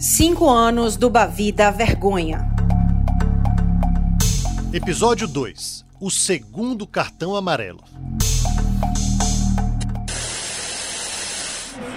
[0.00, 2.48] Cinco anos do Bavi da Vergonha.
[4.72, 7.80] Episódio 2 O segundo cartão amarelo.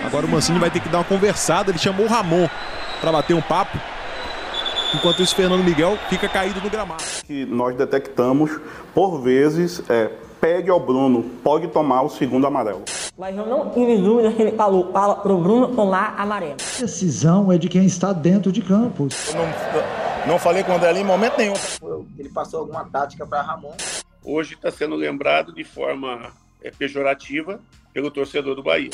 [0.05, 1.71] Agora o Mancini vai ter que dar uma conversada.
[1.71, 2.49] Ele chamou o Ramon
[2.99, 3.79] para bater um papo.
[4.93, 7.05] Enquanto isso, Fernando Miguel fica caído no gramado.
[7.25, 8.51] Que nós detectamos,
[8.93, 10.11] por vezes, é,
[10.41, 12.83] pede ao Bruno, pode tomar o segundo amarelo.
[13.15, 16.57] Mas eu não tive dúvida que ele falou, fala pro Bruno tomar amarelo.
[16.77, 19.07] A decisão é de quem está dentro de campo.
[19.27, 21.53] Eu não, não falei com o André ali em momento nenhum.
[22.17, 23.73] Ele passou alguma tática para Ramon.
[24.23, 26.31] Hoje está sendo lembrado de forma
[26.63, 27.59] é, pejorativa
[27.93, 28.89] pelo torcedor do Bahia.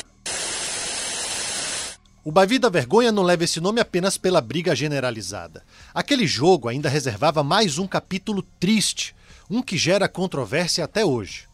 [2.22, 5.62] O Bavi da Vergonha não leva esse nome apenas pela briga generalizada.
[5.94, 9.16] Aquele jogo ainda reservava mais um capítulo triste,
[9.48, 11.49] um que gera controvérsia até hoje.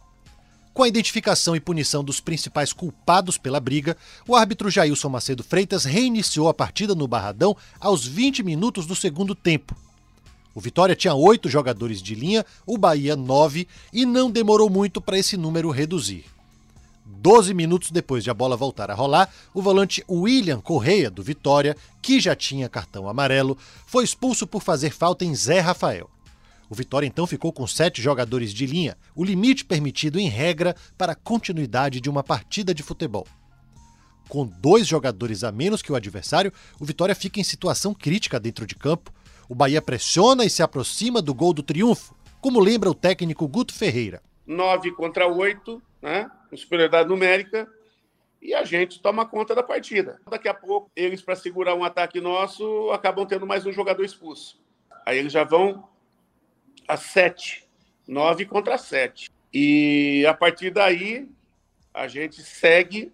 [0.77, 3.97] Com a identificação e punição dos principais culpados pela briga,
[4.29, 9.35] o árbitro Jailson Macedo Freitas reiniciou a partida no Barradão aos 20 minutos do segundo
[9.35, 9.75] tempo.
[10.55, 15.19] O Vitória tinha oito jogadores de linha, o Bahia nove, e não demorou muito para
[15.19, 16.27] esse número reduzir.
[17.07, 21.75] Doze minutos depois de a bola voltar a rolar, o volante William Correia, do Vitória,
[22.03, 26.11] que já tinha cartão amarelo, foi expulso por fazer falta em Zé Rafael.
[26.69, 31.13] O Vitória então ficou com sete jogadores de linha, o limite permitido em regra para
[31.13, 33.27] a continuidade de uma partida de futebol.
[34.29, 38.67] Com dois jogadores a menos que o adversário, o Vitória fica em situação crítica dentro
[38.67, 39.13] de campo.
[39.49, 43.73] O Bahia pressiona e se aproxima do gol do triunfo, como lembra o técnico Guto
[43.73, 44.21] Ferreira.
[44.45, 46.29] Nove contra oito, né?
[46.51, 47.69] com superioridade numérica,
[48.43, 50.21] e a gente toma conta da partida.
[50.29, 54.61] Daqui a pouco, eles, para segurar um ataque nosso, acabam tendo mais um jogador expulso.
[55.05, 55.89] Aí eles já vão
[56.87, 57.69] a sete,
[58.07, 59.31] nove contra sete.
[59.53, 61.29] E a partir daí,
[61.93, 63.13] a gente segue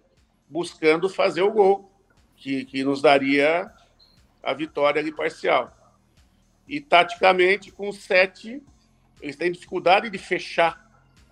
[0.49, 1.91] buscando fazer o gol,
[2.35, 3.71] que, que nos daria
[4.41, 5.75] a vitória ali parcial.
[6.67, 8.61] E taticamente, com sete,
[9.21, 10.85] eles têm dificuldade de fechar,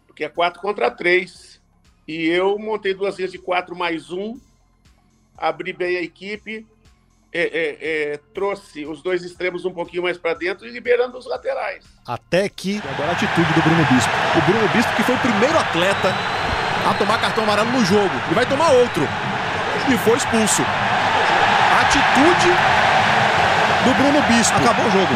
[0.07, 1.61] porque é quatro contra três
[2.07, 4.39] e eu montei duas vezes de quatro mais um,
[5.37, 6.65] abri bem a equipe,
[7.33, 11.25] é, é, é, trouxe os dois extremos um pouquinho mais para dentro e liberando os
[11.25, 11.85] laterais.
[12.05, 12.81] Até que.
[12.93, 14.11] Agora a atitude do Bruno Bispo.
[14.37, 16.13] O Bruno Bispo, que foi o primeiro atleta
[16.89, 19.07] a tomar cartão amarelo no jogo, e vai tomar outro.
[19.89, 20.61] E foi expulso.
[20.61, 22.49] A atitude
[23.85, 24.57] do Bruno Bispo.
[24.57, 25.13] Acabou o jogo.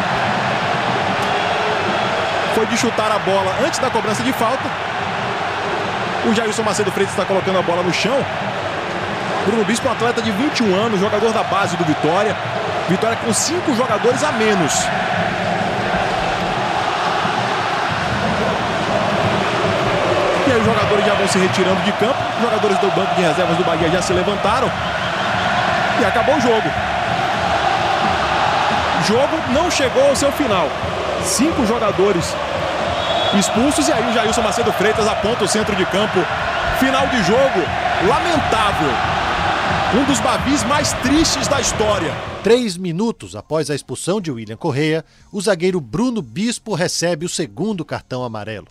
[2.54, 4.86] Foi de chutar a bola antes da cobrança de falta
[6.26, 8.18] o Jailson Macedo Freitas está colocando a bola no chão.
[9.46, 12.36] Bruno Bispo, um atleta de 21 anos, jogador da base do Vitória.
[12.88, 14.72] Vitória com cinco jogadores a menos.
[20.48, 22.16] E aí os jogadores já vão se retirando de campo.
[22.36, 24.68] Os jogadores do banco de reservas do Bahia já se levantaram.
[26.00, 26.68] E acabou o jogo.
[29.00, 30.68] O jogo não chegou ao seu final.
[31.22, 32.34] Cinco jogadores
[33.38, 33.86] expulsos.
[33.86, 36.18] E aí o Jailson Macedo Freitas aponta o centro de campo.
[36.80, 37.62] Final de jogo,
[38.08, 39.15] lamentável.
[39.94, 42.12] Um dos babis mais tristes da história.
[42.42, 47.84] Três minutos após a expulsão de William Correia, o zagueiro Bruno Bispo recebe o segundo
[47.84, 48.66] cartão amarelo.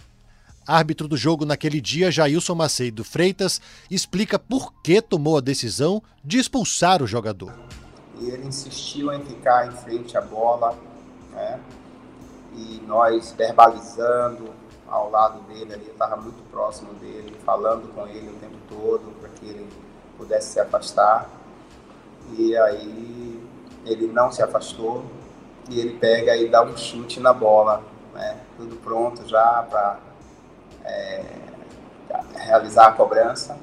[0.67, 6.37] Árbitro do jogo naquele dia, Jailson Macedo Freitas, explica por que tomou a decisão de
[6.37, 7.53] expulsar o jogador.
[8.19, 10.77] Ele insistiu em ficar em frente à bola,
[11.31, 11.59] né?
[12.57, 14.49] e nós verbalizando
[14.87, 19.17] ao lado dele ali, eu estava muito próximo dele, falando com ele o tempo todo
[19.21, 19.65] para que ele
[20.17, 21.29] pudesse se afastar.
[22.37, 23.41] E aí
[23.85, 25.05] ele não se afastou
[25.69, 27.83] e ele pega e dá um chute na bola,
[28.13, 28.39] né?
[28.57, 29.99] tudo pronto já para
[30.83, 31.23] é,
[32.35, 33.57] realizar a cobrança.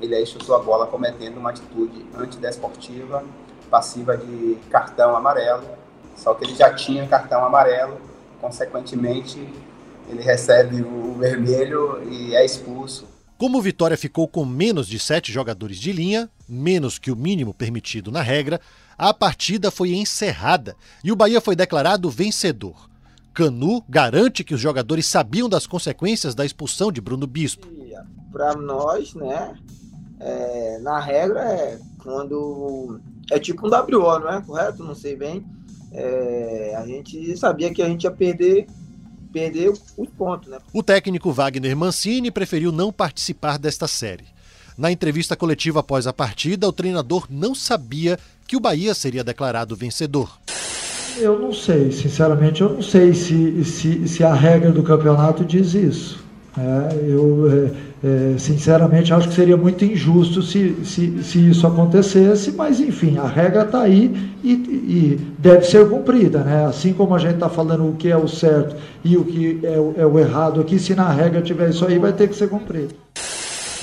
[0.00, 3.24] Ele aí chutou a bola cometendo uma atitude antidesportiva,
[3.70, 5.64] passiva de cartão amarelo,
[6.14, 7.98] só que ele já tinha cartão amarelo
[8.40, 9.38] consequentemente,
[10.08, 13.15] ele recebe o vermelho e é expulso.
[13.38, 17.52] Como o Vitória ficou com menos de sete jogadores de linha, menos que o mínimo
[17.52, 18.60] permitido na regra,
[18.96, 20.74] a partida foi encerrada
[21.04, 22.88] e o Bahia foi declarado vencedor.
[23.34, 27.68] Canu garante que os jogadores sabiam das consequências da expulsão de Bruno Bispo.
[28.32, 29.54] Para nós, né,
[30.18, 32.98] é, na regra é quando
[33.30, 34.82] é tipo um WO, não é correto?
[34.82, 35.44] Não sei bem
[35.92, 38.66] é, a gente sabia que a gente ia perder
[39.36, 40.48] perder os pontos.
[40.48, 40.58] Né?
[40.72, 44.24] O técnico Wagner Mancini preferiu não participar desta série.
[44.78, 48.18] Na entrevista coletiva após a partida, o treinador não sabia
[48.48, 50.38] que o Bahia seria declarado vencedor.
[51.18, 55.74] Eu não sei, sinceramente, eu não sei se, se, se a regra do campeonato diz
[55.74, 56.25] isso.
[56.58, 57.70] É, eu,
[58.02, 63.18] é, é, sinceramente, acho que seria muito injusto se, se, se isso acontecesse, mas, enfim,
[63.18, 66.42] a regra está aí e, e, deve ser cumprida.
[66.42, 66.64] Né?
[66.64, 68.74] Assim como a gente está falando o que é o certo
[69.04, 71.98] e o que é o, é o errado aqui, se na regra tiver isso aí,
[71.98, 72.94] vai ter que ser cumprido.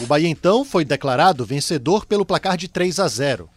[0.01, 3.47] O Bahia, então, foi declarado vencedor pelo placar de 3 a 0.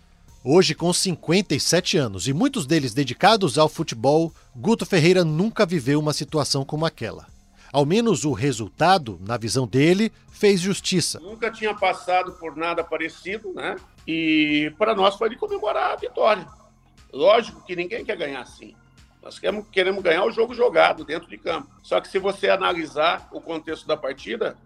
[0.45, 6.13] Hoje, com 57 anos e muitos deles dedicados ao futebol, Guto Ferreira nunca viveu uma
[6.13, 7.36] situação como aquela.
[7.73, 11.19] Ao menos o resultado, na visão dele, fez justiça.
[11.21, 13.77] Nunca tinha passado por nada parecido, né?
[14.07, 16.47] E para nós foi de comemorar a vitória.
[17.13, 18.75] Lógico que ninguém quer ganhar assim.
[19.23, 21.69] Nós queremos, queremos ganhar o jogo jogado dentro de campo.
[21.83, 24.57] Só que se você analisar o contexto da partida,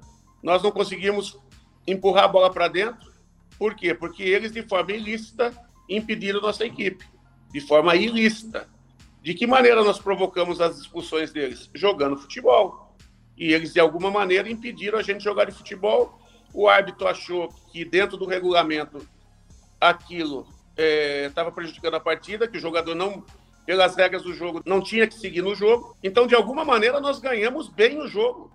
[0.43, 1.39] nós não conseguimos
[1.87, 3.11] empurrar a bola para dentro.
[3.59, 3.95] Por quê?
[3.95, 5.53] Porque eles, de forma ilícita,
[5.89, 7.05] impediram nossa equipe.
[7.53, 8.69] De forma ilícita.
[9.23, 11.71] De que maneira nós provocamos as expulsões deles?
[11.75, 12.90] Jogando futebol
[13.41, 16.21] e eles, de alguma maneira, impediram a gente jogar de futebol.
[16.53, 19.09] O árbitro achou que, dentro do regulamento,
[19.81, 20.47] aquilo
[20.77, 23.25] estava é, prejudicando a partida, que o jogador não,
[23.65, 25.97] pelas regras do jogo, não tinha que seguir no jogo.
[26.05, 28.53] Então, de alguma maneira, nós ganhamos bem o jogo,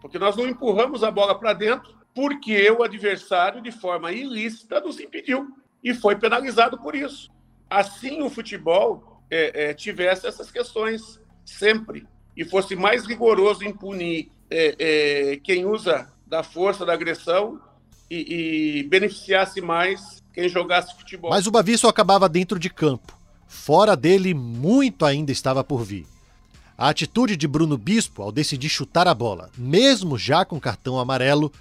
[0.00, 5.00] porque nós não empurramos a bola para dentro, porque o adversário, de forma ilícita, nos
[5.00, 5.48] impediu
[5.82, 7.28] e foi penalizado por isso.
[7.68, 14.30] Assim, o futebol é, é, tivesse essas questões sempre e fosse mais rigoroso em punir
[14.50, 17.60] é, é, quem usa da força, da agressão
[18.10, 21.30] e, e, beneficiasse mais quem jogasse futebol.
[21.30, 23.18] Mas o Bavi só acabava dentro de campo.
[23.46, 26.06] Fora dele, muito ainda estava por vir.
[26.76, 31.52] A atitude de Bruno Bispo ao decidir chutar a bola, mesmo já com cartão amarelo,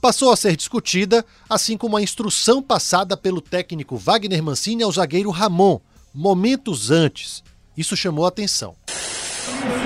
[0.00, 5.30] passou a ser discutida, assim como a instrução passada pelo técnico Wagner Mancini ao zagueiro
[5.30, 5.80] Ramon,
[6.14, 7.42] momentos antes.
[7.76, 8.74] Isso chamou atenção.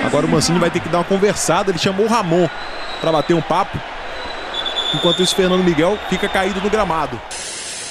[0.05, 1.71] Agora o Mancini vai ter que dar uma conversada.
[1.71, 2.47] Ele chamou o Ramon
[2.99, 3.79] para bater um papo.
[4.93, 7.19] Enquanto isso, Fernando Miguel fica caído no gramado.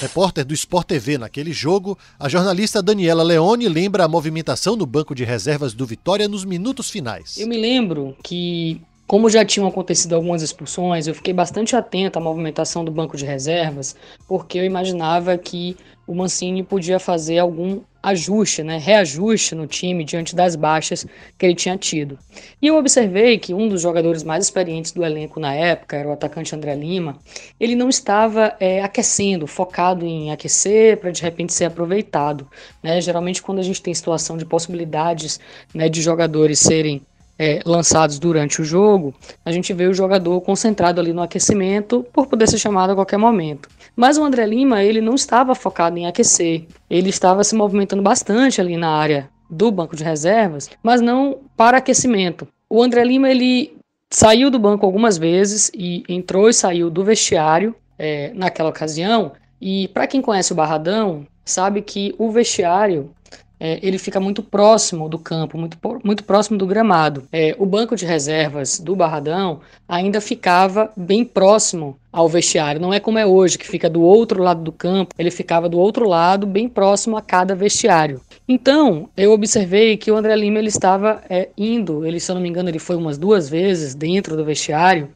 [0.01, 5.13] Repórter do Sport TV naquele jogo, a jornalista Daniela Leone lembra a movimentação no banco
[5.13, 7.37] de reservas do Vitória nos minutos finais.
[7.37, 12.23] Eu me lembro que, como já tinham acontecido algumas expulsões, eu fiquei bastante atento à
[12.23, 13.97] movimentação do banco de reservas,
[14.29, 15.77] porque eu imaginava que
[16.09, 21.05] o Mancini podia fazer algum ajuste, né, reajuste no time diante das baixas
[21.37, 22.19] que ele tinha tido.
[22.63, 26.13] E eu observei que um dos jogadores mais experientes do elenco na época, era o
[26.13, 27.19] atacante André Lima,
[27.61, 32.49] ele não estava é, aquecendo, focado em aquecer para de repente ser aproveitado.
[32.83, 33.01] Né?
[33.03, 35.39] Geralmente quando a gente tem situação de possibilidades
[35.75, 37.03] né, de jogadores serem
[37.39, 39.15] é, lançados durante o jogo,
[39.45, 43.19] a gente vê o jogador concentrado ali no aquecimento por poder ser chamado a qualquer
[43.19, 43.69] momento.
[43.95, 48.61] Mas o André Lima, ele não estava focado em aquecer, ele estava se movimentando bastante
[48.61, 52.47] ali na área do banco de reservas, mas não para aquecimento.
[52.69, 53.79] O André Lima, ele
[54.11, 59.33] saiu do banco algumas vezes e entrou e saiu do vestiário é, naquela ocasião.
[59.61, 63.11] E para quem conhece o Barradão, sabe que o vestiário
[63.61, 67.25] é, ele fica muito próximo do campo, muito, muito próximo do gramado.
[67.33, 72.81] É, o banco de reservas do Barradão ainda ficava bem próximo ao vestiário.
[72.81, 75.79] Não é como é hoje, que fica do outro lado do campo, ele ficava do
[75.79, 78.21] outro lado, bem próximo a cada vestiário.
[78.49, 82.43] Então, eu observei que o André Lima ele estava é, indo, ele, se eu não
[82.43, 85.11] me engano, ele foi umas duas vezes dentro do vestiário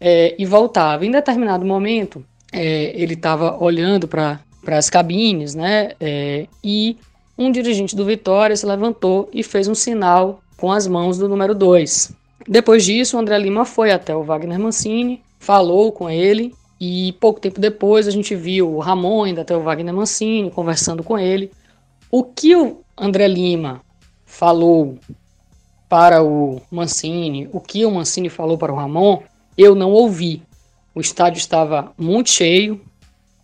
[0.00, 1.06] é, e voltava.
[1.06, 5.92] Em determinado momento, é, ele estava olhando para as cabines, né?
[6.00, 6.96] É, e
[7.36, 11.54] um dirigente do Vitória se levantou e fez um sinal com as mãos do número
[11.54, 12.12] 2.
[12.46, 17.40] Depois disso, o André Lima foi até o Wagner Mancini, falou com ele e pouco
[17.40, 21.50] tempo depois a gente viu o Ramon indo até o Wagner Mancini conversando com ele.
[22.10, 23.80] O que o André Lima
[24.24, 24.98] falou
[25.88, 29.22] para o Mancini, o que o Mancini falou para o Ramon,
[29.56, 30.42] eu não ouvi.
[30.94, 32.80] O estádio estava muito cheio,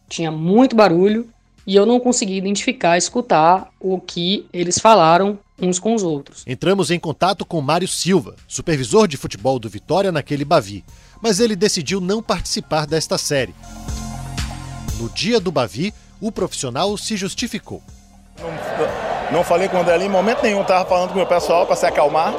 [0.08, 1.28] tinha muito barulho
[1.70, 6.42] e eu não consegui identificar, escutar o que eles falaram uns com os outros.
[6.44, 10.84] Entramos em contato com Mário Silva, supervisor de futebol do Vitória naquele Bavi,
[11.22, 13.54] mas ele decidiu não participar desta série.
[14.98, 17.80] No dia do Bavi, o profissional se justificou.
[18.40, 21.66] Não, não falei com o André em momento nenhum, estava falando com o meu pessoal
[21.66, 22.34] para se acalmar,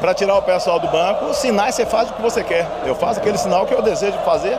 [0.00, 1.32] para tirar o pessoal do banco.
[1.34, 2.68] Sinais você faz o que você quer.
[2.84, 4.58] Eu faço aquele sinal que eu desejo fazer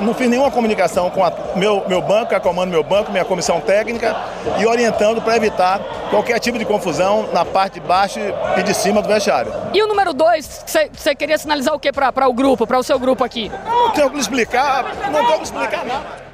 [0.00, 3.60] não fiz nenhuma comunicação com o meu, meu banco, a comando meu banco, minha comissão
[3.60, 4.16] técnica
[4.58, 8.18] e orientando para evitar qualquer tipo de confusão na parte de baixo
[8.58, 9.52] e de cima do vestiário.
[9.72, 12.98] E o número dois, você queria sinalizar o que para o grupo, para o seu
[12.98, 13.50] grupo aqui?
[13.64, 16.26] Não tenho que explicar, não tenho que explicar nada.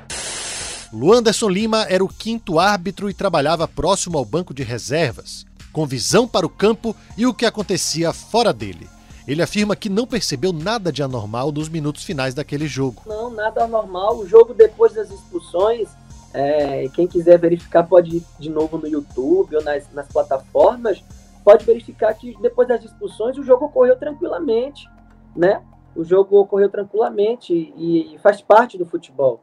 [0.93, 6.29] Luanderson Lima era o quinto árbitro e trabalhava próximo ao banco de reservas, com visão
[6.29, 8.87] para o campo e o que acontecia fora dele.
[9.27, 13.03] Ele afirma que não percebeu nada de anormal nos minutos finais daquele jogo.
[13.07, 14.19] Não, nada anormal.
[14.19, 15.89] O jogo depois das expulsões,
[16.35, 21.03] é, quem quiser verificar pode ir de novo no YouTube ou nas, nas plataformas,
[21.45, 24.89] pode verificar que depois das expulsões o jogo ocorreu tranquilamente,
[25.37, 25.63] né?
[25.95, 29.41] O jogo ocorreu tranquilamente e, e faz parte do futebol.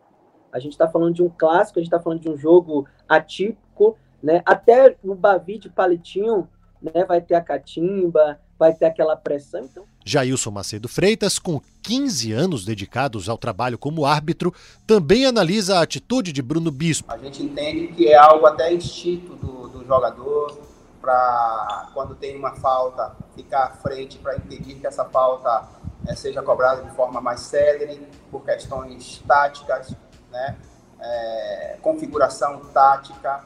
[0.52, 3.96] A gente está falando de um clássico, a gente está falando de um jogo atípico,
[4.22, 4.42] né?
[4.46, 6.50] Até o Bavi de palitinho,
[6.82, 7.06] né?
[7.06, 9.62] Vai ter a catimba, vai ter aquela pressão.
[9.62, 9.86] Então...
[10.06, 14.54] Jailson Macedo Freitas, com 15 anos dedicados ao trabalho como árbitro,
[14.86, 17.12] também analisa a atitude de Bruno Bispo.
[17.12, 20.60] A gente entende que é algo até instinto do, do jogador
[21.00, 25.70] para quando tem uma falta ficar à frente para impedir que essa falta
[26.06, 29.96] é, seja cobrada de forma mais célere por questões táticas,
[30.30, 30.58] né?
[31.00, 33.42] É, configuração tática,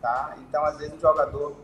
[0.00, 0.36] tá?
[0.48, 1.56] Então, às vezes, o jogador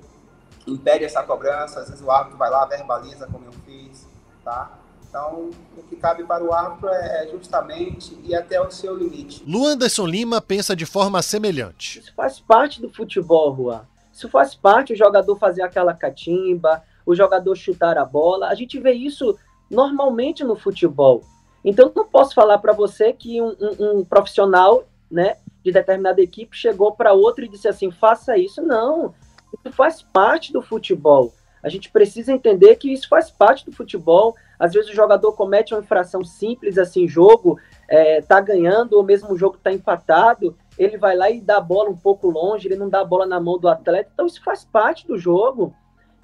[0.68, 4.06] impede essa cobrança, às vezes o árbitro vai lá, verbaliza como eu fiz,
[4.44, 4.78] tá?
[5.08, 9.42] Então, o que cabe para o árbitro é justamente ir até o seu limite.
[9.46, 12.00] Luanderson Lima pensa de forma semelhante.
[12.00, 13.86] Isso faz parte do futebol, Juan.
[14.12, 18.48] Isso faz parte o jogador fazer aquela catimba, o jogador chutar a bola.
[18.48, 19.38] A gente vê isso
[19.70, 21.22] normalmente no futebol.
[21.64, 26.56] Então, não posso falar para você que um, um, um, profissional né, de determinada equipe
[26.56, 28.60] chegou para outro e disse assim: faça isso.
[28.60, 29.14] Não,
[29.52, 31.32] isso faz parte do futebol.
[31.62, 34.34] A gente precisa entender que isso faz parte do futebol.
[34.58, 39.32] Às vezes o jogador comete uma infração simples, assim, jogo é, tá ganhando, ou mesmo
[39.32, 42.76] o jogo tá empatado, ele vai lá e dá a bola um pouco longe, ele
[42.76, 44.10] não dá a bola na mão do atleta.
[44.12, 45.74] Então isso faz parte do jogo.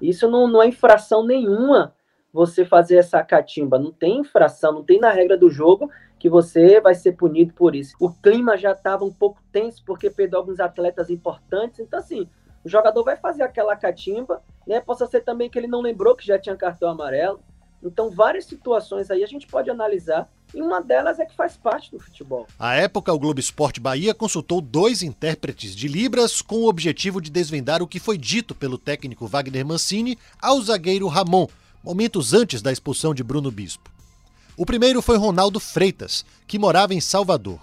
[0.01, 1.93] Isso não, não é infração nenhuma
[2.31, 3.79] você fazer essa catimba.
[3.79, 5.89] Não tem infração, não tem na regra do jogo
[6.19, 7.95] que você vai ser punido por isso.
[7.99, 11.79] O clima já estava um pouco tenso porque perdeu alguns atletas importantes.
[11.79, 12.27] Então, assim,
[12.65, 14.81] o jogador vai fazer aquela catimba, né?
[14.81, 17.39] Possa ser também que ele não lembrou que já tinha cartão amarelo.
[17.83, 21.91] Então, várias situações aí a gente pode analisar e uma delas é que faz parte
[21.91, 22.47] do futebol.
[22.57, 27.29] À época, o Globo Esporte Bahia consultou dois intérpretes de Libras com o objetivo de
[27.29, 31.47] desvendar o que foi dito pelo técnico Wagner Mancini ao zagueiro Ramon,
[31.83, 33.91] momentos antes da expulsão de Bruno Bispo.
[34.57, 37.59] O primeiro foi Ronaldo Freitas, que morava em Salvador.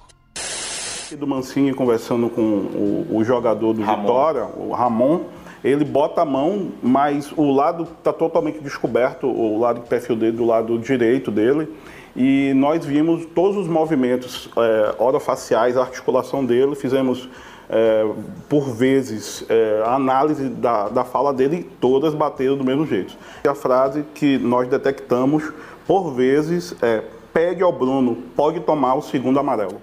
[1.16, 4.00] Do Mancini conversando com o, o jogador do Ramon.
[4.02, 5.20] Vitória, o Ramon,
[5.62, 10.36] ele bota a mão, mas o lado está totalmente descoberto, o lado do perfil dele,
[10.36, 11.68] do lado direito dele,
[12.16, 17.28] e nós vimos todos os movimentos é, orofaciais, a articulação dele, fizemos
[17.68, 18.06] é,
[18.48, 23.16] por vezes, é, a análise da, da fala dele, todas bateram do mesmo jeito.
[23.44, 25.52] E a frase que nós detectamos,
[25.86, 27.02] por vezes, é:
[27.32, 29.80] pede ao Bruno, pode tomar o segundo amarelo.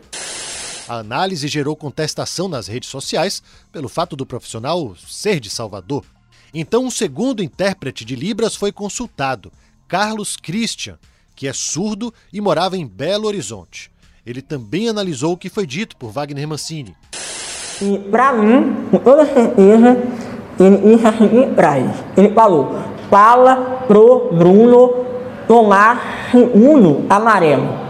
[0.90, 6.04] A análise gerou contestação nas redes sociais pelo fato do profissional ser de Salvador.
[6.52, 9.52] Então, um segundo intérprete de Libras foi consultado,
[9.88, 10.98] Carlos Christian,
[11.36, 13.92] que é surdo e morava em Belo Horizonte.
[14.26, 16.96] Ele também analisou o que foi dito por Wagner Mancini.
[17.80, 19.96] E para mim, com toda certeza,
[20.60, 22.04] ele disse a seguinte frase.
[22.18, 22.80] Ele falou,
[23.12, 25.06] fala pro Bruno
[25.48, 27.89] tomar segundo amarelo.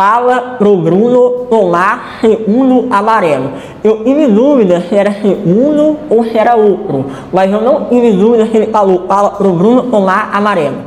[0.00, 3.52] Fala pro Bruno tomar segundo amarelo.
[3.84, 7.04] Eu tive dúvida se era segundo ou se era outro.
[7.30, 10.86] Mas eu não tive dúvida se ele falou, fala pro Bruno tomar amarelo.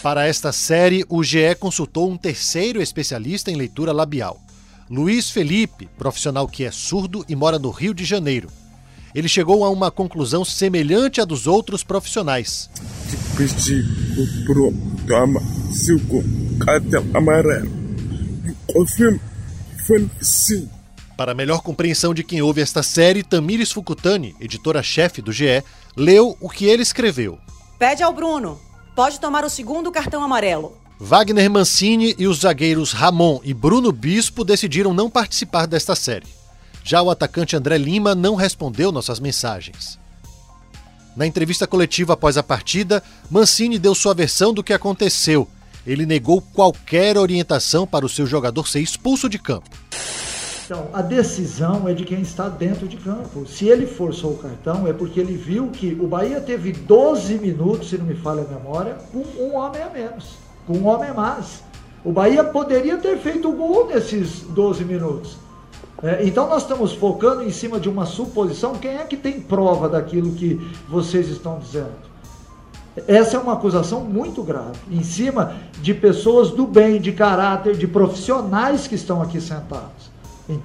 [0.00, 4.38] Para esta série, o GE consultou um terceiro especialista em leitura labial.
[4.88, 8.46] Luiz Felipe, profissional que é surdo e mora no Rio de Janeiro.
[9.12, 12.70] Ele chegou a uma conclusão semelhante à dos outros profissionais.
[21.16, 25.62] Para melhor compreensão de quem ouve esta série, Tamires Fukutani, editora-chefe do GE,
[25.96, 27.38] leu o que ele escreveu.
[27.78, 28.60] Pede ao Bruno.
[28.96, 30.76] Pode tomar o segundo cartão amarelo.
[30.98, 36.26] Wagner Mancini e os zagueiros Ramon e Bruno Bispo decidiram não participar desta série.
[36.82, 39.98] Já o atacante André Lima não respondeu nossas mensagens.
[41.16, 45.48] Na entrevista coletiva após a partida, Mancini deu sua versão do que aconteceu.
[45.86, 49.70] Ele negou qualquer orientação para o seu jogador ser expulso de campo.
[50.64, 53.46] Então, a decisão é de quem está dentro de campo.
[53.46, 57.90] Se ele forçou o cartão, é porque ele viu que o Bahia teve 12 minutos,
[57.90, 61.62] se não me falha a memória, com um homem a menos com um homem mais.
[62.04, 65.36] O Bahia poderia ter feito o gol nesses 12 minutos.
[66.02, 68.74] É, então nós estamos focando em cima de uma suposição.
[68.74, 72.13] Quem é que tem prova daquilo que vocês estão dizendo?
[73.08, 77.88] Essa é uma acusação muito grave, em cima de pessoas do bem, de caráter, de
[77.88, 80.12] profissionais que estão aqui sentados.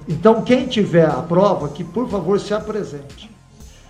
[0.08, 3.30] Então, quem tiver a prova, que por favor se apresente.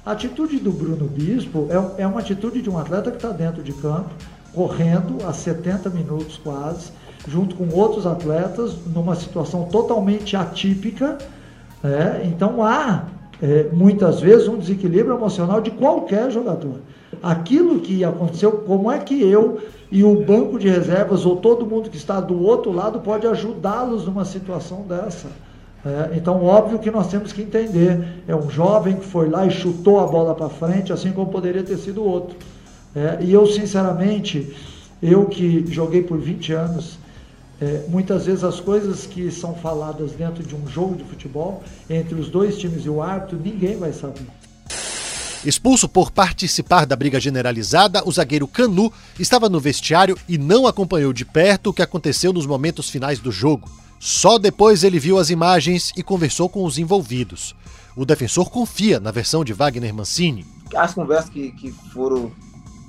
[0.06, 3.62] A atitude do Bruno Bispo é, é uma atitude de um atleta que está dentro
[3.62, 4.11] de campo,
[4.54, 6.92] correndo a 70 minutos quase,
[7.28, 11.18] junto com outros atletas, numa situação totalmente atípica.
[11.82, 12.23] Né?
[12.25, 13.04] Então há
[13.42, 16.80] é, muitas vezes um desequilíbrio emocional de qualquer jogador.
[17.22, 19.60] Aquilo que aconteceu, como é que eu
[19.90, 24.06] e o banco de reservas ou todo mundo que está do outro lado pode ajudá-los
[24.06, 25.28] numa situação dessa?
[25.84, 29.50] É, então, óbvio que nós temos que entender: é um jovem que foi lá e
[29.50, 32.36] chutou a bola para frente, assim como poderia ter sido outro.
[32.94, 34.54] É, e eu, sinceramente,
[35.02, 36.98] eu que joguei por 20 anos,
[37.60, 42.14] é, muitas vezes as coisas que são faladas dentro de um jogo de futebol, entre
[42.14, 44.26] os dois times e o árbitro, ninguém vai saber.
[45.42, 51.14] Expulso por participar da briga generalizada, o zagueiro Canu estava no vestiário e não acompanhou
[51.14, 53.66] de perto o que aconteceu nos momentos finais do jogo.
[53.99, 57.54] Só depois ele viu as imagens e conversou com os envolvidos.
[57.97, 60.47] O defensor confia na versão de Wagner Mancini.
[60.76, 62.30] As conversas que, que foram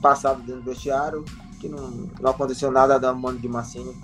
[0.02, 1.24] passadas dentro do vestiário,
[1.60, 3.96] que não, não aconteceu nada da mano de Mancini,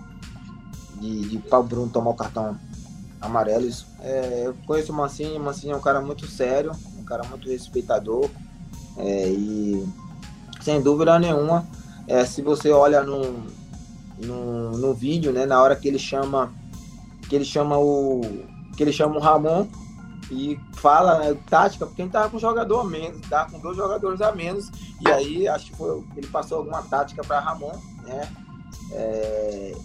[1.01, 2.58] de, de Paulo Bruno tomar o cartão
[3.20, 3.70] amarelo.
[4.00, 6.72] É, eu conheço o Mancini, o Mancini é um cara muito sério,
[7.08, 8.30] cara muito respeitador.
[8.98, 9.88] É, e
[10.62, 11.68] sem dúvida nenhuma,
[12.08, 13.22] é, se você olha no,
[14.20, 16.52] no, no vídeo, né, na hora que ele chama
[17.30, 18.22] que ele chama o
[18.76, 19.68] que ele chama o Ramon
[20.32, 23.78] e fala né, tática, porque ele tava com um jogador a menos, tá com dois
[23.78, 24.70] jogadores a menos,
[25.02, 27.72] e aí acho que foi, ele passou alguma tática para Ramon,
[28.04, 28.30] né?
[28.92, 29.76] É,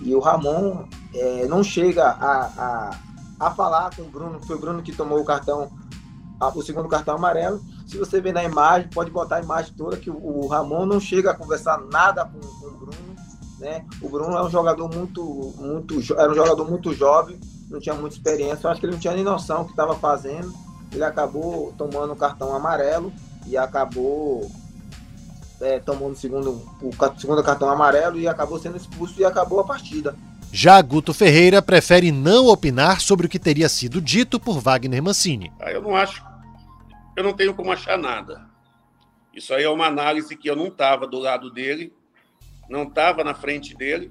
[0.00, 2.98] e o Ramon é, não chega a, a,
[3.40, 5.70] a falar com o Bruno, foi o Bruno que tomou o cartão,
[6.40, 7.60] o segundo cartão amarelo.
[7.86, 11.00] Se você ver na imagem, pode botar a imagem toda que o, o Ramon não
[11.00, 13.16] chega a conversar nada com, com o Bruno
[13.58, 13.84] né?
[14.00, 17.38] O Bruno é um jogador muito, muito, era um jogador muito jovem,
[17.70, 18.66] não tinha muita experiência.
[18.66, 20.52] Eu acho que ele não tinha nem noção do que estava fazendo.
[20.92, 23.12] Ele acabou tomando o cartão amarelo
[23.46, 24.50] e acabou
[25.60, 29.64] é, tomando o segundo, o segundo cartão amarelo e acabou sendo expulso e acabou a
[29.64, 30.14] partida.
[30.52, 35.52] Já Guto Ferreira prefere não opinar sobre o que teria sido dito por Wagner Mancini.
[35.60, 36.22] Ah, eu não acho,
[37.16, 38.48] eu não tenho como achar nada.
[39.34, 41.92] Isso aí é uma análise que eu não estava do lado dele
[42.68, 44.10] não estava na frente dele.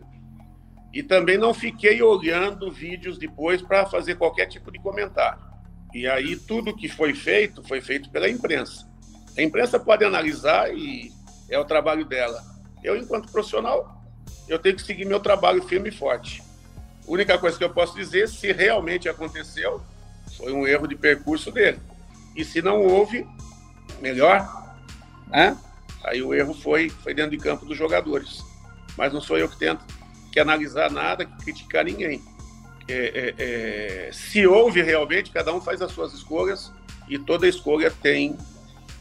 [0.93, 5.41] E também não fiquei olhando vídeos depois para fazer qualquer tipo de comentário.
[5.93, 8.87] E aí tudo que foi feito foi feito pela imprensa.
[9.37, 11.11] A imprensa pode analisar e
[11.49, 12.41] é o trabalho dela.
[12.81, 14.01] Eu, enquanto profissional,
[14.47, 16.41] eu tenho que seguir meu trabalho firme e forte.
[17.05, 19.81] A única coisa que eu posso dizer, se realmente aconteceu,
[20.37, 21.79] foi um erro de percurso dele.
[22.35, 23.25] E se não houve,
[24.01, 24.75] melhor,
[25.27, 25.57] né?
[26.03, 28.43] Aí o erro foi, foi dentro de campo dos jogadores.
[28.97, 29.83] Mas não sou eu que tento
[30.31, 32.21] que analisar nada, que criticar ninguém.
[32.87, 33.43] É, é,
[34.07, 36.71] é, se houve realmente, cada um faz as suas escolhas
[37.09, 38.37] e toda escolha tem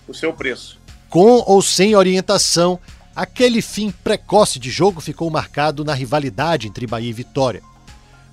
[0.08, 0.80] o seu preço.
[1.10, 2.78] Com ou sem orientação,
[3.14, 7.62] aquele fim precoce de jogo ficou marcado na rivalidade entre Bahia e Vitória.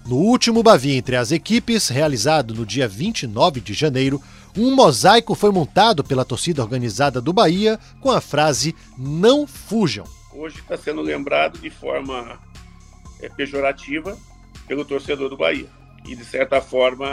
[0.05, 4.21] No último Bavi entre as equipes, realizado no dia 29 de janeiro,
[4.57, 10.05] um mosaico foi montado pela torcida organizada do Bahia com a frase Não fujam.
[10.33, 12.39] Hoje está sendo lembrado de forma
[13.21, 14.17] é, pejorativa
[14.67, 15.69] pelo torcedor do Bahia.
[16.05, 17.07] E, de certa forma,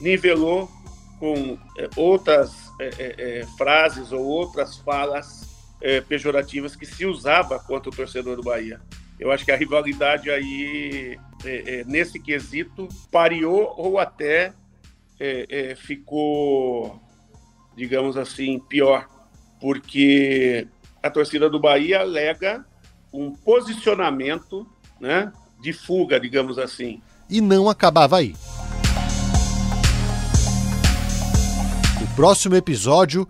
[0.00, 0.70] nivelou
[1.18, 5.48] com é, outras é, é, é frases ou outras falas
[5.80, 8.80] é, pejorativas que se usava contra o torcedor do Bahia.
[9.18, 11.16] Eu acho que a rivalidade aí,
[11.86, 14.52] nesse quesito, pareou ou até
[15.24, 17.00] é, é, ficou,
[17.76, 19.06] digamos assim, pior,
[19.60, 20.66] porque
[21.00, 22.66] a torcida do Bahia alega
[23.12, 24.66] um posicionamento
[25.00, 27.00] né, de fuga, digamos assim.
[27.30, 28.34] E não acabava aí.
[32.02, 33.28] O próximo episódio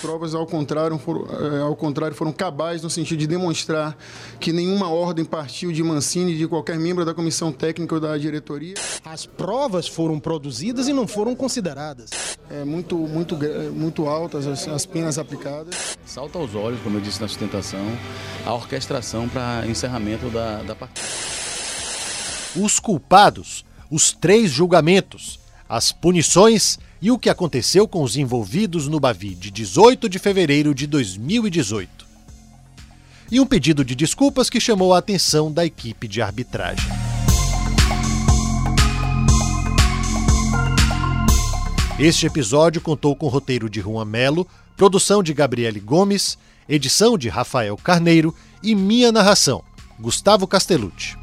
[0.00, 3.96] provas, ao contrário, foram, é, ao contrário, foram cabais no sentido de demonstrar
[4.38, 8.74] que nenhuma ordem partiu de Mancini, de qualquer membro da comissão técnica ou da diretoria.
[9.04, 12.10] As provas foram produzidas e não foram consideradas.
[12.50, 13.36] É muito, muito,
[13.72, 15.96] muito altas as, as penas aplicadas.
[16.04, 17.86] Salta aos olhos, como eu disse na sustentação,
[18.44, 21.06] a orquestração para encerramento da, da partida.
[22.56, 29.00] Os culpados, os três julgamentos, as punições e o que aconteceu com os envolvidos no
[29.00, 32.06] Bavi de 18 de fevereiro de 2018.
[33.30, 36.90] E um pedido de desculpas que chamou a atenção da equipe de arbitragem.
[41.98, 47.76] Este episódio contou com roteiro de Juan Melo, produção de Gabriele Gomes, edição de Rafael
[47.76, 49.62] Carneiro e minha narração,
[49.98, 51.16] Gustavo Castellucci.